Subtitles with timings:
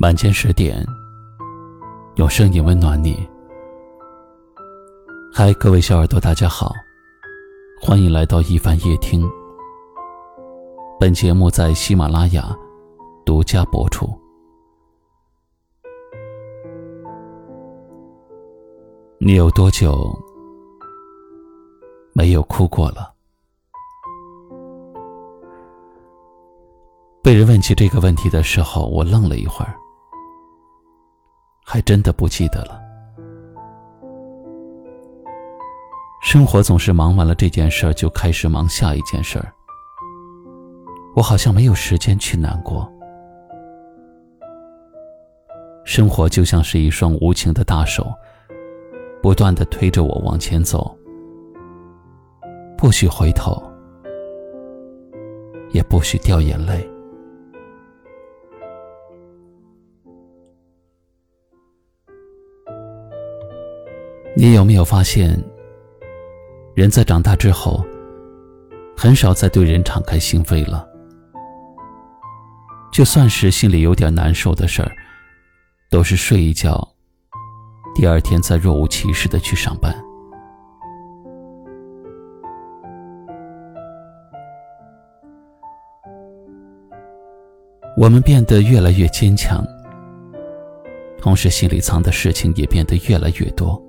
[0.00, 0.86] 晚间十点，
[2.14, 3.28] 用声音温暖你。
[5.32, 6.72] 嗨，各位小耳朵，大家好，
[7.82, 9.28] 欢迎来到一凡夜听。
[11.00, 12.56] 本节目在喜马拉雅
[13.26, 14.08] 独家播出。
[19.18, 20.16] 你有多久
[22.12, 23.12] 没有哭过了？
[27.20, 29.74] 被人问起这个问题的时候，我愣了一会儿，
[31.70, 32.80] 还真的不记得了。
[36.22, 39.52] 生活总是忙完了这件事儿，就开始忙下一件事儿。
[41.14, 42.90] 我好像没有时间去难过。
[45.84, 48.10] 生活就像是一双无情的大手，
[49.22, 50.96] 不断的推着我往前走，
[52.78, 53.62] 不许回头，
[55.72, 56.88] 也不许掉眼泪。
[64.36, 65.36] 你有没有发现，
[66.74, 67.84] 人在长大之后，
[68.96, 70.86] 很少再对人敞开心扉了？
[72.92, 74.92] 就算是心里有点难受的事儿，
[75.90, 76.88] 都是睡一觉，
[77.94, 79.92] 第二天再若无其事的去上班。
[87.96, 89.66] 我们变得越来越坚强，
[91.18, 93.82] 同时心里藏的事情也变得越来越多。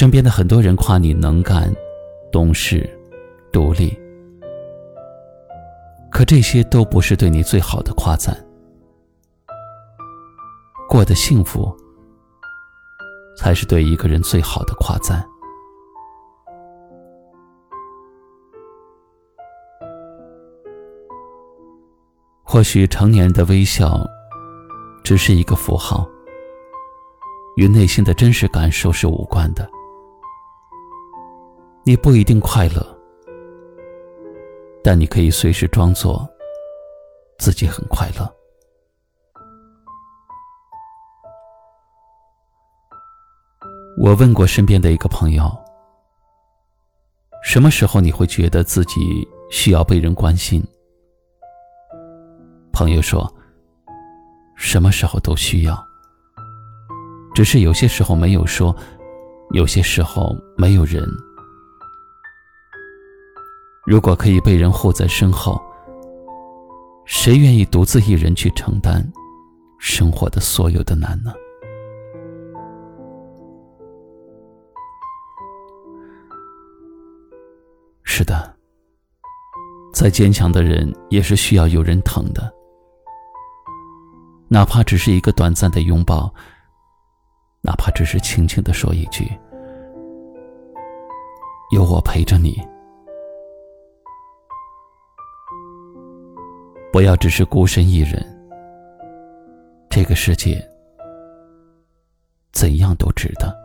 [0.00, 1.70] 身边的很多人夸你能干、
[2.32, 2.88] 懂事、
[3.52, 3.94] 独立，
[6.10, 8.34] 可这些都不是对你最好的夸赞。
[10.88, 11.70] 过得幸福，
[13.36, 15.22] 才是对一个人最好的夸赞。
[22.42, 24.00] 或许成年人的微笑，
[25.04, 26.08] 只是一个符号，
[27.56, 29.70] 与内心的真实感受是无关的。
[31.90, 32.86] 你不一定快乐，
[34.80, 36.24] 但你可以随时装作
[37.36, 38.32] 自己很快乐。
[44.00, 45.50] 我问过身边的一个朋友
[47.42, 50.62] ：“什么时候你会觉得自己需要被人关心？”
[52.72, 53.28] 朋友说
[54.54, 55.84] ：“什么时候都需要，
[57.34, 58.72] 只是有些时候没有说，
[59.50, 61.04] 有些时候没有人。”
[63.90, 65.60] 如果可以被人护在身后，
[67.06, 69.04] 谁愿意独自一人去承担
[69.80, 71.32] 生活的所有的难呢？
[78.04, 78.54] 是的，
[79.92, 82.48] 再坚强的人也是需要有人疼的，
[84.46, 86.32] 哪怕只是一个短暂的拥抱，
[87.60, 89.28] 哪怕只是轻轻的说一句
[91.74, 92.56] “有我陪着你”。
[96.92, 98.20] 不要只是孤身一人，
[99.88, 100.60] 这个世界
[102.50, 103.56] 怎样都值得。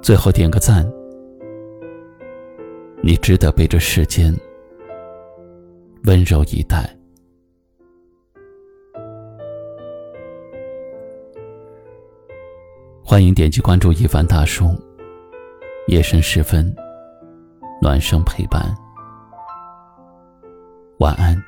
[0.00, 0.90] 最后点个赞，
[3.02, 4.34] 你值得被这世间
[6.04, 6.88] 温柔以待。
[13.04, 14.70] 欢迎点击关注一凡大叔，
[15.88, 16.74] 夜深时分。
[17.80, 18.74] 暖声陪伴，
[20.98, 21.47] 晚安。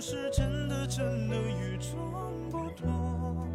[0.00, 3.46] 是真的真的与众不同，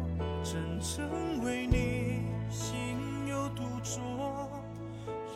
[0.44, 4.00] 真正为你心有独钟，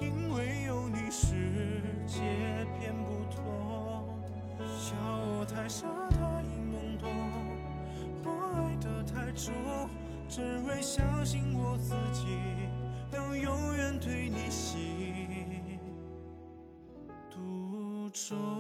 [0.01, 2.21] 因为有你世界
[2.79, 3.43] 变不同。
[4.79, 4.95] 笑
[5.37, 6.17] 我太傻太
[6.71, 7.11] 懵懂，
[8.25, 9.53] 我爱得太重，
[10.29, 12.39] 只为相信我自己
[13.11, 15.77] 能永远对你心
[17.29, 18.60] 独钟。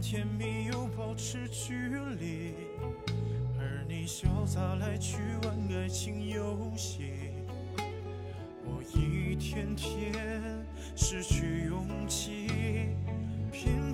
[0.00, 1.74] 甜蜜又保持距
[2.20, 2.52] 离，
[3.58, 7.30] 而你潇洒来去玩爱情游戏，
[8.64, 10.12] 我一天天
[10.94, 12.48] 失去勇气，
[13.50, 13.85] 偏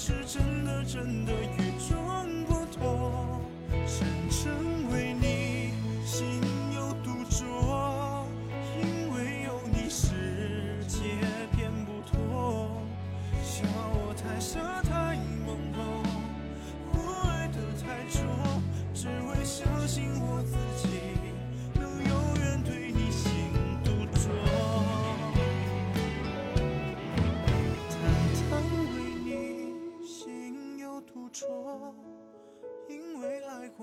[0.00, 1.32] 是真的真的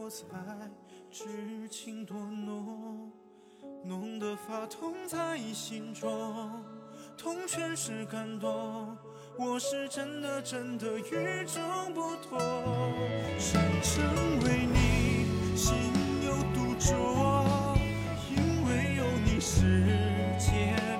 [0.10, 0.26] 才
[1.10, 3.12] 知情多浓，
[3.84, 6.64] 浓得发痛在心中，
[7.18, 8.98] 痛全是感动，
[9.38, 12.40] 我是真的真的与众不同，
[13.40, 14.04] 深深
[14.44, 15.76] 为你心
[16.24, 16.96] 有独钟，
[18.30, 19.84] 因为有你世
[20.40, 20.95] 界。